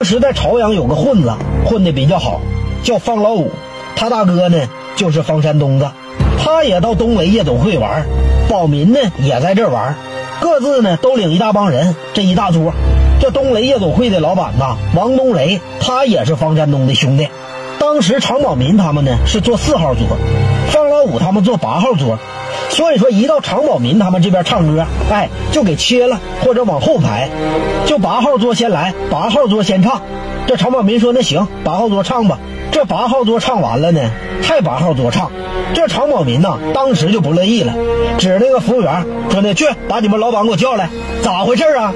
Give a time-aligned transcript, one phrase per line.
[0.00, 1.30] 当时在朝阳有个混子，
[1.66, 2.40] 混的比较好，
[2.82, 3.52] 叫方老五。
[3.94, 5.90] 他大哥呢就是方山东子，
[6.42, 8.06] 他也到东雷夜总会玩，
[8.48, 9.94] 宝民呢也在这玩，
[10.40, 12.72] 各自呢都领一大帮人，这一大桌。
[13.20, 17.28] 这东雷夜总会的老板呐，王东雷，他也是方山东的兄弟。
[17.78, 20.06] 当时常宝民他们呢是坐四号桌，
[20.68, 22.18] 方老五他们坐八号桌。
[22.70, 27.28] 所以说，一到常宝民他们这边唱歌，哎，就给切了，或者往后排，
[27.84, 30.00] 就八号桌先来，八号桌先唱。
[30.46, 32.38] 这常宝民说：“那行，八号桌唱吧。”
[32.80, 34.00] 这八号桌唱完了呢，
[34.42, 35.30] 还八号桌唱。
[35.74, 37.74] 这常宝民呐，当时就不乐意了，
[38.16, 40.88] 指那个服务员说：“那去把你们老板给我叫来，
[41.22, 41.92] 咋回事啊？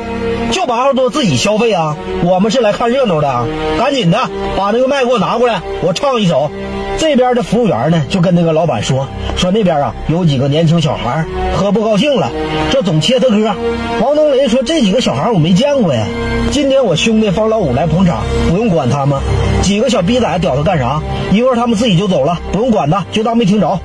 [0.51, 1.97] 就八号桌自己消费啊？
[2.23, 3.47] 我们是来看热闹的，啊
[3.79, 4.19] 赶紧的
[4.59, 6.51] 把那个麦给我拿过来，我唱一首。”
[6.97, 9.09] 这边的服务员呢，就跟那个老板说。
[9.37, 11.25] 说那边啊有几个年轻小孩
[11.55, 12.31] 喝不高兴了，
[12.71, 13.53] 这总切他歌。
[14.01, 16.07] 王东雷说这几个小孩我没见过呀。
[16.53, 19.19] 今天我兄弟方老五来捧场，不用管他们。
[19.63, 21.01] 几个小逼崽屌他干干啥？
[21.31, 23.79] 一会儿他们自己就走了，不用管他，就当没听着。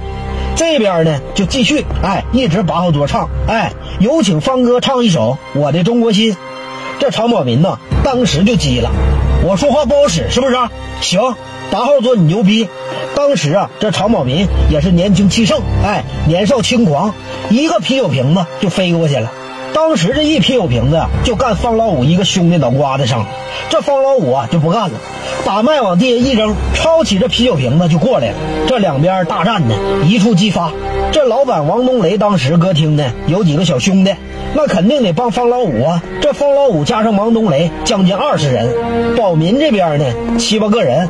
[0.56, 6.34] 这边呢就继续，哎，一直八号桌唱，哎，有请方哥唱一首《我的中国心》。
[7.00, 8.90] 这常宝民呢当时就急了，
[9.46, 10.56] 我说话不好使是不是？
[11.02, 11.22] 行，
[11.70, 12.68] 八号桌你牛逼。
[13.16, 17.14] 当时啊，这常宝民也是年轻气盛，哎，年少轻狂，
[17.52, 19.32] 一个啤酒瓶子就飞过去了。
[19.74, 23.28] 当时这一啤酒瓶子啊，就干方老五一个兄弟脑瓜子上了。
[23.70, 24.92] 这方老五啊就不干了，
[25.46, 28.36] 把麦往地下一扔，抄起这啤酒瓶子就过来了。
[28.68, 30.72] 这两边大战呢，一触即发。
[31.12, 34.14] 这老板王东雷当时歌厅呢有几个小兄弟。
[34.52, 36.02] 那肯定得帮方老五啊！
[36.24, 39.16] 这方老五加上王东雷，将近二十人。
[39.16, 41.08] 宝民这边呢，七八个人。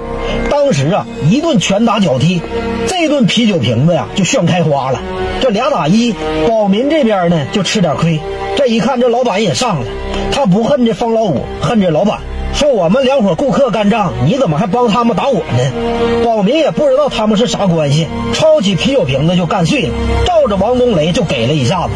[0.50, 2.42] 当时啊，一顿拳打脚踢，
[2.86, 5.00] 这顿啤酒瓶子呀就炫开花了。
[5.40, 6.14] 这俩打一，
[6.50, 8.20] 宝民这边呢就吃点亏。
[8.60, 9.86] 这一看，这老板也上了，
[10.34, 12.20] 他不恨这方老五，恨这老板。
[12.54, 16.26] 说我们两伙顾客干仗，你怎么还帮他们打我呢？
[16.26, 19.94] 宝民也不知道他们是啥关系，抄起啤酒瓶子就干碎了，
[20.26, 21.94] 照着王东雷就给了一下子。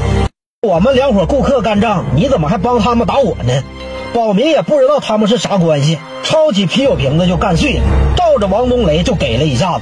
[0.66, 3.62] 我们两伙顾客干仗，你怎么还帮他们打我呢？
[4.14, 7.84] 宝民也不知道他们是啥关系，抄起啤酒瓶子就干碎了，
[8.16, 9.82] 照着王东雷就给了一下子，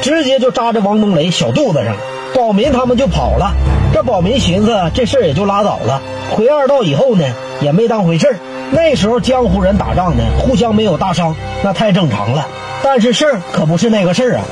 [0.00, 1.94] 直接就扎在王东雷小肚子上。
[2.34, 3.52] 宝民他们就跑了。
[3.92, 6.00] 这宝民寻思这事儿也就拉倒了，
[6.30, 7.24] 回二道以后呢，
[7.60, 8.36] 也没当回事儿。
[8.70, 12.46] 那时候江湖人打仗呢，互相没有大伤，那太正常了。
[12.82, 14.44] 但是事儿可不是那个事儿啊。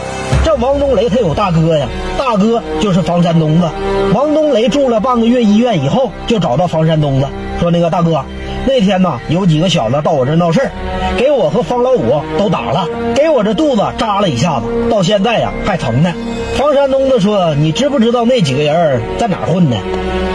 [0.45, 3.69] 这王东雷他有大哥呀，大哥就是房山东子。
[4.15, 7.27] 王东雷住了半个月医院以后，就找到房山东子，
[7.59, 8.25] 说：“那个大哥，
[8.67, 10.71] 那天呢有几个小子到我这闹事儿，
[11.17, 16.13] 给我和方老五都打了，给我这肚子扎了一下子，到现在呀还疼呢。”
[16.57, 19.77] 方山东子说：“你知不知道那几个人在哪混呢？”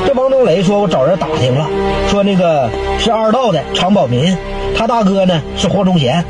[0.08, 1.68] 这王东雷说：“我找人打听了，
[2.10, 4.36] 说那个是二道的常宝民，
[4.76, 6.24] 他大哥呢是霍忠贤。”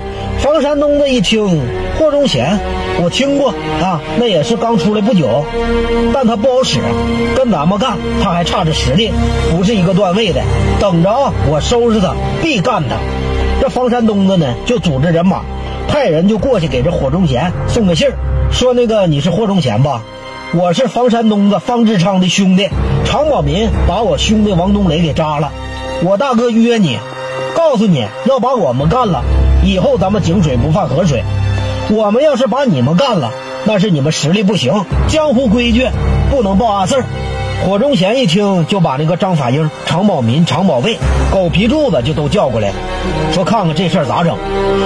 [0.45, 1.59] 房山东子一听
[1.97, 2.59] 霍忠贤，
[3.01, 3.49] 我听过
[3.81, 5.43] 啊，那也是刚出来不久，
[6.13, 6.79] 但他不好使，
[7.35, 9.11] 跟咱们干他还差着实力，
[9.49, 10.43] 不是一个段位的。
[10.79, 12.13] 等着啊，我收拾他，
[12.43, 12.97] 必干他。
[13.59, 15.41] 这房山东子呢，就组织人马，
[15.87, 18.13] 派人就过去给这霍忠贤送个信儿，
[18.51, 20.03] 说那个你是霍忠贤吧？
[20.53, 22.69] 我是房山东子方志昌的兄弟，
[23.03, 25.51] 常宝民把我兄弟王东雷给扎了，
[26.03, 26.99] 我大哥约你，
[27.55, 29.23] 告诉你要把我们干了。
[29.65, 31.23] 以后咱们井水不犯河水，
[31.89, 33.31] 我们要是把你们干了，
[33.65, 35.87] 那是你们实力不行，江湖规矩
[36.29, 37.03] 不能报阿四。
[37.65, 40.99] 火中贤一听，就把那个张法英、常宝民、常宝卫、
[41.31, 42.75] 狗皮柱子就都叫过来了，
[43.31, 44.37] 说看看这事儿咋整。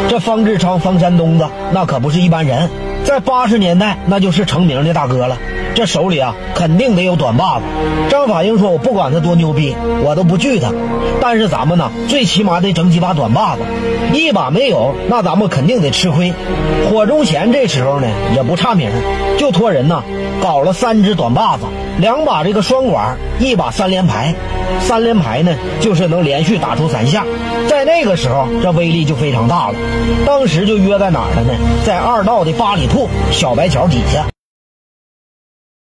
[0.08, 2.70] 这方志昌、方山东子那可不是一般人，
[3.04, 5.38] 在八十年代那就是成名的大哥了。
[5.80, 7.64] 这手里啊，肯定得有短把子。
[8.10, 9.74] 张法英说：“我不管他多牛逼，
[10.04, 10.74] 我都不惧他。
[11.22, 13.62] 但是咱们呢，最起码得整几把短把子。
[14.14, 16.34] 一把没有，那咱们肯定得吃亏。”
[16.92, 18.92] 火中贤这时候呢，也不差名，
[19.38, 20.04] 就托人呢，
[20.42, 21.64] 搞了三只短把子，
[21.98, 24.36] 两把这个双管，一把三连排。
[24.82, 27.24] 三连排呢，就是能连续打出三下。
[27.70, 29.76] 在那个时候，这威力就非常大了。
[30.26, 31.54] 当时就约在哪儿了呢？
[31.86, 34.28] 在二道的八里铺小白桥底下。